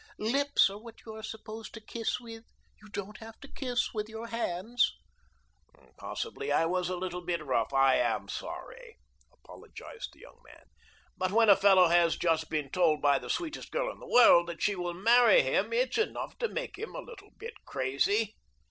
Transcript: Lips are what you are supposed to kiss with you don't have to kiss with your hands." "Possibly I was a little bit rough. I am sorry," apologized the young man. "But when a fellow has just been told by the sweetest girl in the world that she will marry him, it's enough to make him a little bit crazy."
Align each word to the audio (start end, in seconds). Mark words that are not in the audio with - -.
Lips 0.17 0.67
are 0.67 0.79
what 0.79 0.95
you 1.05 1.13
are 1.13 1.21
supposed 1.21 1.75
to 1.75 1.79
kiss 1.79 2.19
with 2.19 2.43
you 2.81 2.87
don't 2.89 3.19
have 3.19 3.39
to 3.39 3.47
kiss 3.47 3.93
with 3.93 4.09
your 4.09 4.25
hands." 4.29 4.93
"Possibly 5.95 6.51
I 6.51 6.65
was 6.65 6.89
a 6.89 6.95
little 6.95 7.21
bit 7.23 7.45
rough. 7.45 7.71
I 7.71 7.97
am 7.97 8.27
sorry," 8.27 8.97
apologized 9.31 10.09
the 10.13 10.21
young 10.21 10.41
man. 10.43 10.65
"But 11.19 11.31
when 11.31 11.49
a 11.49 11.55
fellow 11.55 11.87
has 11.89 12.17
just 12.17 12.49
been 12.49 12.71
told 12.71 12.99
by 12.99 13.19
the 13.19 13.29
sweetest 13.29 13.69
girl 13.69 13.91
in 13.91 13.99
the 13.99 14.07
world 14.09 14.47
that 14.47 14.63
she 14.63 14.75
will 14.75 14.95
marry 14.95 15.43
him, 15.43 15.71
it's 15.71 15.99
enough 15.99 16.35
to 16.39 16.47
make 16.47 16.79
him 16.79 16.95
a 16.95 16.99
little 17.01 17.29
bit 17.37 17.53
crazy." 17.65 18.37